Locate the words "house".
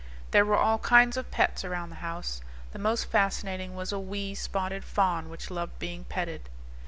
1.97-2.41